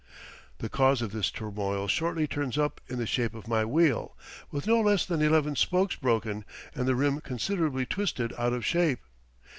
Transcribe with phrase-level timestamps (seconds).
[0.57, 4.17] The cause of this turmoil shortly turns up in the shape of my wheel,
[4.49, 6.43] with no less than eleven spokes broken,
[6.73, 9.01] and the rim considerably twisted out of shape.